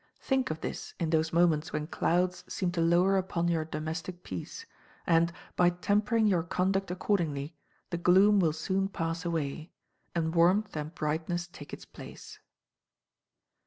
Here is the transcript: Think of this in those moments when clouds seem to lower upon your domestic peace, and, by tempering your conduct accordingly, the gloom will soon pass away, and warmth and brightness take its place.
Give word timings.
Think 0.19 0.49
of 0.49 0.61
this 0.61 0.95
in 0.99 1.11
those 1.11 1.31
moments 1.31 1.71
when 1.71 1.85
clouds 1.85 2.43
seem 2.51 2.71
to 2.71 2.81
lower 2.81 3.17
upon 3.17 3.49
your 3.49 3.63
domestic 3.63 4.23
peace, 4.23 4.65
and, 5.05 5.31
by 5.55 5.69
tempering 5.69 6.25
your 6.25 6.41
conduct 6.41 6.89
accordingly, 6.89 7.55
the 7.91 7.99
gloom 7.99 8.39
will 8.39 8.51
soon 8.51 8.89
pass 8.89 9.25
away, 9.25 9.71
and 10.15 10.33
warmth 10.33 10.75
and 10.75 10.95
brightness 10.95 11.47
take 11.49 11.71
its 11.71 11.85
place. 11.85 12.39